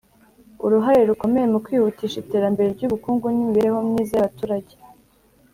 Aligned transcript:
Uruhare 0.65 1.01
rukomeye 1.09 1.45
mu 1.53 1.59
kwihutisha 1.65 2.17
iterambere 2.23 2.67
ry 2.75 2.81
ubukungu 2.87 3.25
n 3.29 3.35
imibereho 3.43 3.79
myiza 3.87 4.11
y 4.15 4.19
abaturage 4.21 4.73